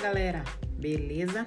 galera, 0.00 0.44
beleza? 0.78 1.44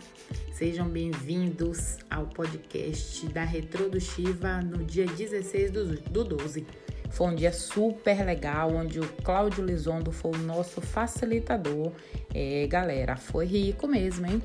Sejam 0.52 0.90
bem-vindos 0.90 1.98
ao 2.10 2.28
podcast 2.28 3.26
da 3.28 3.46
Retro 3.46 3.89
do 3.89 4.00
Shiva 4.00 4.62
no 4.62 4.84
dia 4.84 5.05
16 5.05 5.71
do, 5.71 5.86
do 6.02 6.24
12. 6.26 6.68
Foi 7.12 7.28
um 7.28 7.36
dia 7.36 7.54
super 7.54 8.26
legal, 8.26 8.74
onde 8.74 9.00
o 9.00 9.08
Cláudio 9.24 9.64
Lizondo 9.64 10.12
foi 10.12 10.32
o 10.32 10.38
nosso 10.38 10.82
facilitador. 10.82 11.93
É, 12.34 12.68
galera, 12.68 13.16
foi 13.16 13.45
rico 13.45 13.88
mesmo, 13.88 14.27
hein? 14.27 14.41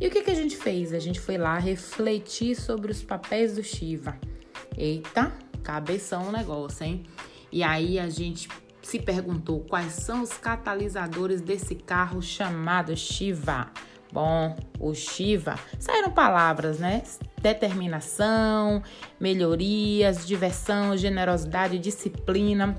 E 0.00 0.06
o 0.06 0.10
que, 0.10 0.22
que 0.22 0.30
a 0.30 0.34
gente 0.34 0.56
fez? 0.56 0.94
A 0.94 0.98
gente 0.98 1.20
foi 1.20 1.36
lá 1.36 1.58
refletir 1.58 2.56
sobre 2.56 2.90
os 2.90 3.02
papéis 3.02 3.54
do 3.54 3.62
Shiva. 3.62 4.16
Eita, 4.78 5.30
cabeção 5.62 6.28
o 6.28 6.32
negócio, 6.32 6.84
hein? 6.84 7.04
E 7.52 7.62
aí 7.62 7.98
a 7.98 8.08
gente 8.08 8.48
se 8.82 8.98
perguntou 8.98 9.60
quais 9.60 9.92
são 9.92 10.22
os 10.22 10.32
catalisadores 10.32 11.40
desse 11.40 11.74
carro 11.74 12.20
chamado 12.20 12.96
Shiva. 12.96 13.70
Bom, 14.12 14.54
o 14.78 14.92
Shiva 14.92 15.58
saíram 15.78 16.10
palavras, 16.10 16.78
né? 16.78 17.02
Determinação, 17.40 18.82
melhorias, 19.18 20.26
diversão, 20.26 20.96
generosidade, 20.96 21.78
disciplina. 21.78 22.76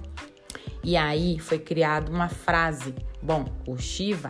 E 0.84 0.96
aí 0.96 1.40
foi 1.40 1.58
criada 1.58 2.12
uma 2.12 2.30
frase. 2.30 2.94
Bom, 3.22 3.46
o 3.66 3.78
Shiva, 3.78 4.30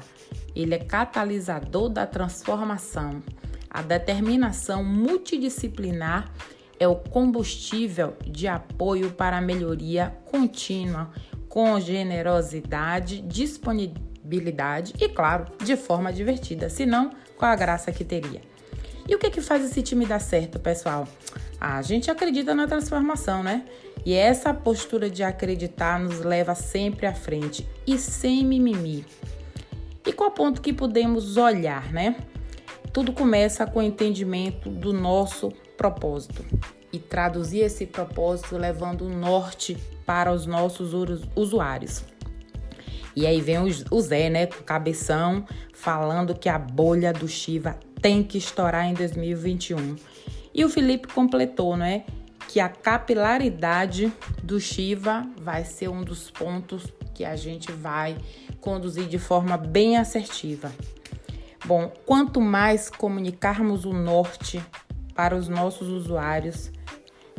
ele 0.55 0.75
é 0.75 0.79
catalisador 0.79 1.89
da 1.89 2.07
transformação. 2.07 3.21
A 3.69 3.81
determinação 3.81 4.83
multidisciplinar 4.83 6.31
é 6.79 6.87
o 6.87 6.95
combustível 6.95 8.15
de 8.25 8.47
apoio 8.47 9.11
para 9.11 9.37
a 9.37 9.41
melhoria 9.41 10.15
contínua, 10.25 11.11
com 11.53 11.79
generosidade, 11.79 13.21
disponibilidade 13.21 14.95
e, 14.99 15.07
claro, 15.07 15.45
de 15.63 15.77
forma 15.77 16.11
divertida. 16.11 16.67
Senão, 16.67 17.11
qual 17.37 17.51
a 17.51 17.55
graça 17.55 17.91
que 17.91 18.03
teria? 18.03 18.41
E 19.07 19.13
o 19.13 19.19
que, 19.19 19.29
que 19.29 19.39
faz 19.39 19.63
esse 19.63 19.83
time 19.83 20.07
dar 20.07 20.17
certo, 20.17 20.59
pessoal? 20.59 21.07
A 21.61 21.79
gente 21.83 22.09
acredita 22.09 22.55
na 22.55 22.65
transformação, 22.65 23.43
né? 23.43 23.65
E 24.03 24.15
essa 24.15 24.51
postura 24.51 25.11
de 25.11 25.21
acreditar 25.21 25.99
nos 25.99 26.21
leva 26.21 26.55
sempre 26.55 27.05
à 27.05 27.13
frente 27.13 27.69
e 27.85 27.99
sem 27.99 28.43
mimimi. 28.43 29.05
E 30.07 30.11
qual 30.11 30.31
ponto 30.31 30.59
que 30.59 30.73
podemos 30.73 31.37
olhar, 31.37 31.93
né? 31.93 32.15
Tudo 32.91 33.13
começa 33.13 33.67
com 33.67 33.77
o 33.77 33.83
entendimento 33.83 34.71
do 34.71 34.91
nosso 34.91 35.51
propósito 35.77 36.43
e 36.93 36.99
traduzir 36.99 37.61
esse 37.61 37.87
propósito 37.87 38.55
levando 38.55 39.01
o 39.05 39.09
norte 39.09 39.75
para 40.05 40.31
os 40.31 40.45
nossos 40.45 40.93
usuários. 41.35 42.05
E 43.15 43.27
aí 43.27 43.41
vem 43.41 43.57
o 43.91 44.01
Zé, 44.01 44.29
né, 44.29 44.45
com 44.45 44.63
cabeção, 44.63 45.45
falando 45.73 46.33
que 46.33 46.47
a 46.47 46.57
bolha 46.57 47.11
do 47.11 47.27
Shiva 47.27 47.77
tem 48.01 48.23
que 48.23 48.37
estourar 48.37 48.85
em 48.85 48.93
2021. 48.93 49.95
E 50.53 50.63
o 50.63 50.69
Felipe 50.69 51.07
completou, 51.07 51.75
né, 51.75 52.05
que 52.47 52.59
a 52.59 52.69
capilaridade 52.69 54.11
do 54.43 54.59
Shiva 54.59 55.27
vai 55.41 55.63
ser 55.63 55.89
um 55.89 56.01
dos 56.01 56.29
pontos 56.29 56.85
que 57.13 57.23
a 57.25 57.35
gente 57.35 57.71
vai 57.71 58.17
conduzir 58.59 59.05
de 59.05 59.19
forma 59.19 59.57
bem 59.57 59.97
assertiva. 59.97 60.71
Bom, 61.65 61.91
quanto 62.05 62.41
mais 62.41 62.89
comunicarmos 62.89 63.85
o 63.85 63.93
norte 63.93 64.61
para 65.15 65.35
os 65.35 65.47
nossos 65.47 65.87
usuários, 65.87 66.71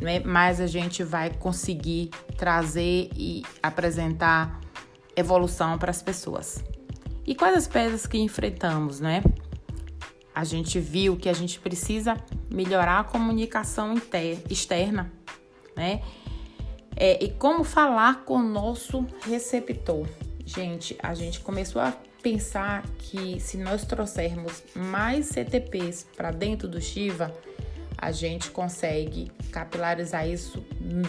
né, 0.01 0.19
mais 0.19 0.59
a 0.59 0.67
gente 0.67 1.03
vai 1.03 1.29
conseguir 1.29 2.09
trazer 2.37 3.09
e 3.15 3.43
apresentar 3.61 4.59
evolução 5.15 5.77
para 5.77 5.91
as 5.91 6.01
pessoas. 6.01 6.63
E 7.25 7.33
quais 7.33 7.55
as 7.55 7.67
pedras 7.67 8.05
que 8.05 8.17
enfrentamos, 8.17 8.99
né? 8.99 9.23
A 10.33 10.43
gente 10.43 10.79
viu 10.79 11.15
que 11.15 11.29
a 11.29 11.33
gente 11.33 11.59
precisa 11.59 12.17
melhorar 12.51 12.99
a 12.99 13.03
comunicação 13.03 13.95
externa, 14.49 15.11
né? 15.75 16.01
É, 16.95 17.23
e 17.23 17.29
como 17.31 17.63
falar 17.63 18.25
com 18.25 18.35
o 18.35 18.43
nosso 18.43 19.05
receptor. 19.23 20.07
Gente, 20.45 20.95
a 21.01 21.13
gente 21.13 21.39
começou 21.39 21.81
a 21.81 21.93
pensar 22.21 22.83
que 22.97 23.39
se 23.39 23.57
nós 23.57 23.85
trouxermos 23.85 24.63
mais 24.75 25.27
CTPs 25.27 26.07
para 26.15 26.31
dentro 26.31 26.67
do 26.67 26.79
Shiva, 26.79 27.33
a 27.97 28.11
gente 28.11 28.51
consegue 28.51 29.31
capilarizar 29.51 30.27
isso 30.27 30.63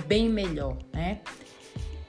bem 0.06 0.28
melhor, 0.28 0.76
né? 0.92 1.20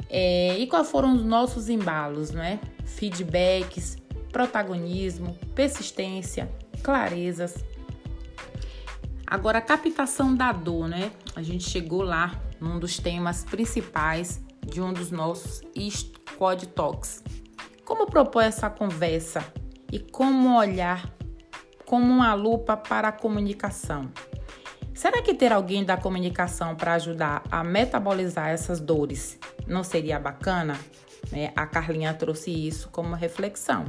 É, 0.09 0.57
e 0.57 0.67
quais 0.67 0.89
foram 0.89 1.15
os 1.15 1.23
nossos 1.23 1.69
embalos, 1.69 2.31
né? 2.31 2.59
Feedbacks, 2.85 3.97
protagonismo, 4.31 5.37
persistência, 5.53 6.49
clarezas. 6.81 7.55
Agora, 9.25 9.57
a 9.57 9.61
captação 9.61 10.35
da 10.35 10.51
dor, 10.51 10.87
né? 10.87 11.11
A 11.35 11.41
gente 11.41 11.69
chegou 11.69 12.01
lá 12.01 12.39
num 12.59 12.79
dos 12.79 12.97
temas 12.97 13.43
principais 13.43 14.41
de 14.65 14.81
um 14.81 14.93
dos 14.93 15.11
nossos 15.11 15.61
Squad 15.89 16.67
Talks. 16.67 17.23
Como 17.83 18.05
propor 18.05 18.43
essa 18.43 18.69
conversa 18.69 19.45
e 19.91 19.99
como 19.99 20.57
olhar 20.57 21.17
como 21.87 22.05
uma 22.05 22.33
lupa 22.33 22.75
para 22.75 23.07
a 23.07 23.11
comunicação? 23.13 24.11
Será 24.97 25.21
que 25.21 25.35
ter 25.35 25.53
alguém 25.53 25.85
da 25.85 25.95
comunicação 25.95 26.75
para 26.75 26.95
ajudar 26.95 27.43
a 27.51 27.63
metabolizar 27.63 28.49
essas 28.49 28.79
dores 28.79 29.37
não 29.67 29.83
seria 29.83 30.19
bacana? 30.19 30.75
É, 31.31 31.51
a 31.55 31.67
Carlinha 31.67 32.15
trouxe 32.15 32.49
isso 32.49 32.89
como 32.91 33.13
reflexão. 33.13 33.85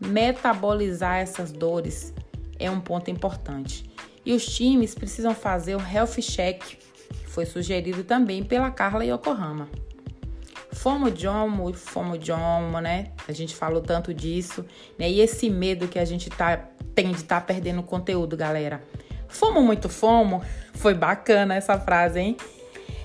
Metabolizar 0.00 1.18
essas 1.18 1.52
dores 1.52 2.14
é 2.58 2.70
um 2.70 2.80
ponto 2.80 3.10
importante. 3.10 3.84
E 4.24 4.32
os 4.32 4.46
times 4.46 4.94
precisam 4.94 5.34
fazer 5.34 5.76
o 5.76 5.86
health 5.86 6.22
check, 6.22 6.62
que 6.62 7.28
foi 7.28 7.44
sugerido 7.44 8.02
também 8.02 8.42
pela 8.42 8.70
Carla 8.70 9.04
Yokohama. 9.04 9.68
Fomo 10.72 11.14
Jomo, 11.14 11.74
Fomo 11.74 12.18
Jomo, 12.18 12.80
né? 12.80 13.12
A 13.28 13.32
gente 13.32 13.54
falou 13.54 13.82
tanto 13.82 14.14
disso, 14.14 14.64
né? 14.98 15.10
E 15.10 15.20
esse 15.20 15.50
medo 15.50 15.88
que 15.88 15.98
a 15.98 16.06
gente 16.06 16.30
tá, 16.30 16.56
tem 16.94 17.10
de 17.10 17.16
estar 17.16 17.40
tá 17.40 17.46
perdendo 17.46 17.82
conteúdo, 17.82 18.34
galera. 18.34 18.82
Fomo 19.32 19.62
muito 19.62 19.88
fomo, 19.88 20.42
foi 20.74 20.92
bacana 20.92 21.54
essa 21.54 21.78
frase, 21.78 22.20
hein? 22.20 22.36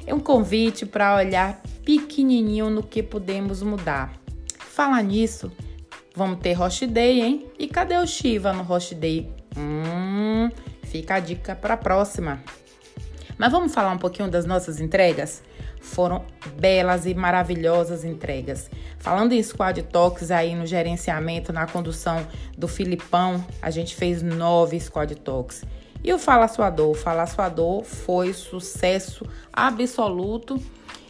É 0.05 0.13
um 0.13 0.19
convite 0.19 0.85
para 0.85 1.15
olhar 1.15 1.61
pequenininho 1.85 2.69
no 2.69 2.83
que 2.83 3.01
podemos 3.01 3.63
mudar. 3.63 4.13
Falar 4.59 5.01
nisso, 5.01 5.51
vamos 6.13 6.39
ter 6.39 6.53
Roche 6.53 6.85
Day, 6.85 7.21
hein? 7.21 7.47
E 7.57 7.67
cadê 7.67 7.97
o 7.97 8.05
Shiva 8.05 8.51
no 8.51 8.61
Roche 8.61 8.93
Day? 8.93 9.31
Hum, 9.57 10.51
fica 10.83 11.15
a 11.15 11.19
dica 11.19 11.55
para 11.55 11.75
a 11.75 11.77
próxima. 11.77 12.43
Mas 13.37 13.51
vamos 13.51 13.73
falar 13.73 13.91
um 13.91 13.97
pouquinho 13.97 14.29
das 14.29 14.45
nossas 14.45 14.81
entregas? 14.81 15.41
Foram 15.79 16.25
belas 16.59 17.05
e 17.05 17.13
maravilhosas 17.13 18.03
entregas. 18.03 18.69
Falando 18.99 19.31
em 19.31 19.41
Squad 19.41 19.81
Talks 19.83 20.29
aí 20.29 20.55
no 20.55 20.65
gerenciamento, 20.65 21.53
na 21.53 21.65
condução 21.65 22.27
do 22.57 22.67
Filipão, 22.67 23.43
a 23.61 23.69
gente 23.69 23.95
fez 23.95 24.21
nove 24.21 24.77
Squad 24.77 25.15
Talks. 25.15 25.63
E 26.07 26.13
o 26.13 26.17
Fala 26.17 26.47
Sua 26.47 26.69
Dor? 26.69 26.95
Fala 26.95 27.25
Sua 27.25 27.49
Dor 27.49 27.83
foi 27.83 28.31
sucesso 28.31 29.25
absoluto 29.51 30.57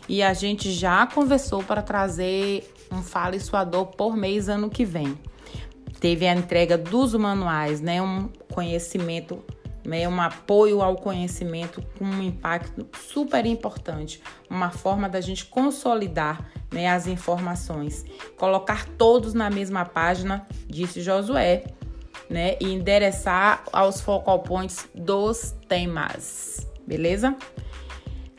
e 0.09 0.23
a 0.23 0.33
gente 0.33 0.71
já 0.71 1.05
conversou 1.05 1.61
para 1.61 1.83
trazer 1.83 2.67
um 2.91 3.03
Fala 3.03 3.39
Sua 3.39 3.63
Dor 3.63 3.85
por 3.85 4.17
mês 4.17 4.49
ano 4.49 4.71
que 4.71 4.83
vem. 4.83 5.15
Teve 5.99 6.25
a 6.25 6.33
entrega 6.33 6.79
dos 6.79 7.13
manuais, 7.13 7.79
né? 7.79 8.01
Um 8.01 8.27
conhecimento, 8.51 9.45
né? 9.85 10.09
um 10.09 10.19
apoio 10.19 10.81
ao 10.81 10.95
conhecimento 10.95 11.79
com 11.99 12.03
um 12.03 12.23
impacto 12.23 12.87
super 12.99 13.45
importante. 13.45 14.19
Uma 14.49 14.71
forma 14.71 15.07
da 15.07 15.21
gente 15.21 15.45
consolidar 15.45 16.43
né, 16.73 16.89
as 16.89 17.05
informações. 17.05 18.03
Colocar 18.35 18.87
todos 18.97 19.35
na 19.35 19.47
mesma 19.47 19.85
página, 19.85 20.47
disse 20.67 21.01
Josué, 21.01 21.65
né? 22.29 22.55
E 22.59 22.73
endereçar 22.73 23.63
aos 23.71 24.01
focal 24.01 24.39
points 24.39 24.87
dos 24.93 25.55
temas, 25.67 26.67
beleza? 26.85 27.35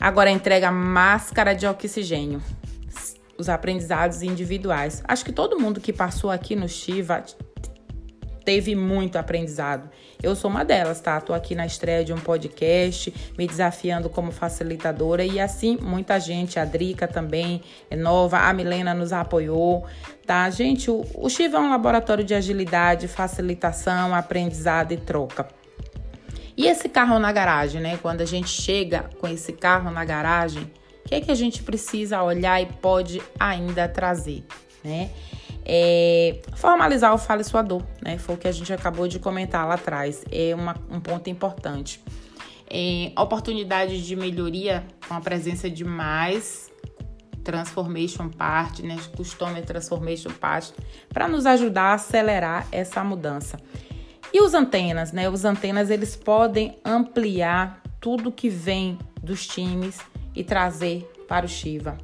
Agora 0.01 0.31
entrega 0.31 0.71
máscara 0.71 1.55
de 1.55 1.67
oxigênio. 1.67 2.41
Os 3.37 3.49
aprendizados 3.49 4.23
individuais. 4.23 5.03
Acho 5.07 5.25
que 5.25 5.33
todo 5.33 5.59
mundo 5.59 5.81
que 5.81 5.93
passou 5.93 6.31
aqui 6.31 6.57
no 6.57 6.69
Shiva 6.69 7.25
teve 8.49 8.75
muito 8.75 9.19
aprendizado. 9.19 9.91
Eu 10.23 10.35
sou 10.35 10.51
uma 10.51 10.65
delas, 10.65 11.03
tá? 11.03 11.21
Tô 11.21 11.35
aqui 11.35 11.55
na 11.55 11.67
estreia 11.67 12.03
de 12.03 12.15
um 12.15 12.17
podcast, 12.17 13.13
me 13.37 13.47
desafiando 13.47 14.09
como 14.09 14.33
facilitadora 14.33 15.23
e 15.23 15.39
assim 15.39 15.77
muita 15.77 16.19
gente, 16.19 16.59
a 16.59 16.65
Drica 16.65 17.07
também 17.07 17.61
é 17.91 17.95
nova, 17.95 18.39
a 18.39 18.53
Milena 18.55 18.95
nos 18.95 19.13
apoiou, 19.13 19.85
tá? 20.27 20.49
Gente, 20.49 20.91
o, 20.91 21.05
o 21.15 21.29
é 21.29 21.59
um 21.59 21.69
laboratório 21.69 22.25
de 22.25 22.35
agilidade, 22.35 23.07
facilitação, 23.07 24.15
aprendizado 24.15 24.93
e 24.93 24.97
troca. 24.97 25.47
E 26.57 26.69
esse 26.69 26.89
carro 26.89 27.19
na 27.19 27.31
garagem, 27.31 27.83
né? 27.83 27.99
Quando 28.01 28.23
a 28.23 28.27
gente 28.27 28.49
chega 28.49 29.11
com 29.21 29.29
esse 29.29 29.53
carro 29.53 29.91
na 29.91 30.07
garagem, 30.07 30.63
o 31.05 31.09
que 31.11 31.17
é 31.17 31.21
que 31.21 31.31
a 31.31 31.35
gente 31.35 31.63
precisa 31.63 32.23
olhar 32.23 32.63
e 32.63 32.65
pode 32.65 33.21
ainda 33.39 33.87
trazer, 33.87 34.43
né? 34.83 35.11
É, 35.71 36.41
formalizar 36.55 37.13
o 37.13 37.19
Fale 37.19 37.45
Sua 37.45 37.61
Dor, 37.61 37.85
né? 38.01 38.17
Foi 38.17 38.35
o 38.35 38.39
que 38.39 38.49
a 38.49 38.53
gente 38.53 38.73
acabou 38.73 39.07
de 39.07 39.19
comentar 39.19 39.69
lá 39.69 39.75
atrás. 39.75 40.25
É 40.33 40.55
uma, 40.55 40.75
um 40.91 40.99
ponto 40.99 41.29
importante. 41.29 42.03
É, 42.71 43.13
oportunidade 43.21 44.05
de 44.07 44.17
melhoria 44.17 44.83
com 45.07 45.15
a 45.15 45.21
presença 45.21 45.69
de 45.69 45.85
mais 45.85 46.71
Transformation 47.45 48.31
Partners, 48.31 48.97
né? 48.97 49.03
Customer 49.15 49.65
Transformation 49.65 50.31
Partners, 50.31 50.75
para 51.11 51.29
nos 51.29 51.45
ajudar 51.45 51.91
a 51.91 51.95
acelerar 51.95 52.67
essa 52.73 53.05
mudança. 53.05 53.59
E 54.33 54.41
os 54.41 54.55
antenas, 54.55 55.13
né? 55.13 55.29
Os 55.29 55.45
antenas 55.45 55.91
eles 55.91 56.17
podem 56.17 56.79
ampliar 56.83 57.83
tudo 58.01 58.33
que 58.33 58.49
vem 58.49 58.99
dos 59.23 59.47
times 59.47 59.99
e 60.35 60.43
trazer 60.43 61.11
para 61.29 61.45
o 61.45 61.49
Shiva. 61.49 61.99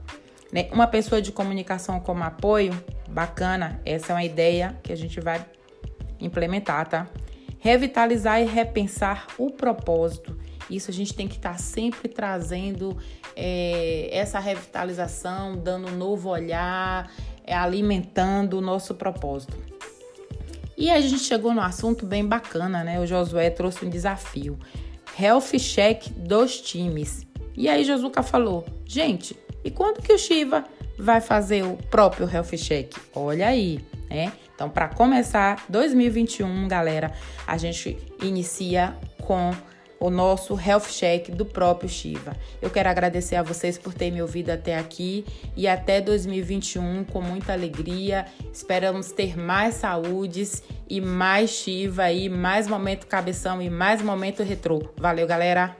Né? 0.53 0.69
Uma 0.73 0.87
pessoa 0.87 1.21
de 1.21 1.33
comunicação 1.33 1.99
como 2.01 2.23
apoio, 2.25 2.73
bacana, 3.09 3.81
essa 3.85 4.13
é 4.13 4.15
uma 4.15 4.25
ideia 4.25 4.79
que 4.83 4.93
a 4.93 4.97
gente 4.97 5.21
vai 5.21 5.45
implementar, 6.21 6.89
tá? 6.89 7.09
Revitalizar 7.59 8.41
e 8.41 8.45
repensar 8.45 9.27
o 9.39 9.51
propósito. 9.51 10.39
Isso 10.71 10.91
a 10.91 10.95
gente 10.95 11.15
tem 11.15 11.29
que 11.29 11.37
estar 11.37 11.59
sempre 11.59 12.09
trazendo 12.09 12.97
é, 13.37 14.09
essa 14.13 14.39
revitalização, 14.39 15.57
dando 15.57 15.89
um 15.89 15.97
novo 15.97 16.31
olhar, 16.31 17.11
é, 17.45 17.55
alimentando 17.55 18.59
o 18.59 18.61
nosso 18.61 18.95
propósito. 18.95 19.57
E 20.77 20.91
a 20.91 21.01
gente 21.01 21.21
chegou 21.21 21.55
no 21.55 21.61
assunto 21.61 22.05
bem 22.05 22.27
bacana, 22.27 22.83
né? 22.83 22.99
O 22.99 23.07
Josué 23.07 23.51
trouxe 23.51 23.85
um 23.85 23.91
desafio. 23.91 24.59
Health 25.19 25.59
check 25.59 26.09
dos 26.11 26.61
times. 26.61 27.27
E 27.57 27.69
aí 27.69 27.85
Josuka 27.85 28.23
falou: 28.23 28.67
gente, 28.85 29.37
e 29.65 29.71
quando 29.71 30.03
que 30.03 30.13
o 30.13 30.19
Shiva 30.19 30.65
vai 30.99 31.21
fazer 31.21 31.65
o 31.65 31.77
próprio 31.91 32.29
Health 32.31 32.57
Check? 32.57 32.95
Olha 33.15 33.49
aí, 33.49 33.85
né? 34.09 34.33
Então, 34.55 34.71
para 34.71 34.89
começar 34.89 35.65
2021, 35.69 36.69
galera, 36.69 37.13
a 37.47 37.57
gente 37.57 37.99
inicia 38.23 38.97
com 39.23 39.51
o 39.99 40.11
nosso 40.11 40.59
Health 40.61 40.89
Check 40.91 41.31
do 41.31 41.47
próprio 41.47 41.89
Shiva. 41.89 42.37
Eu 42.61 42.71
quero 42.71 42.89
agradecer 42.89 43.37
a 43.37 43.43
vocês 43.43 43.79
por 43.79 43.95
terem 43.95 44.13
me 44.15 44.23
ouvido 44.23 44.51
até 44.51 44.79
aqui 44.79 45.25
e 45.57 45.67
até 45.67 46.01
2021 46.01 47.05
com 47.05 47.23
muita 47.23 47.53
alegria. 47.53 48.27
Esperamos 48.53 49.13
ter 49.13 49.37
mais 49.37 49.77
saúdes 49.77 50.63
e 50.89 51.01
mais 51.01 51.51
Shiva 51.51 52.13
e 52.13 52.29
mais 52.29 52.69
momento 52.69 53.07
cabeção 53.07 53.63
e 53.63 53.71
mais 53.71 54.03
momento 54.03 54.43
retrô. 54.43 54.83
Valeu, 54.97 55.27
galera! 55.27 55.75